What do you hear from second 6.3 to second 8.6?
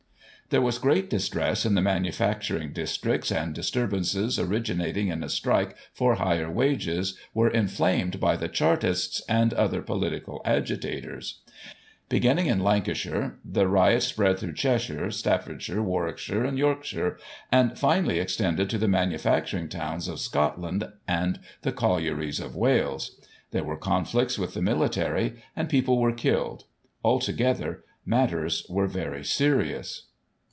wages, were inflamed by the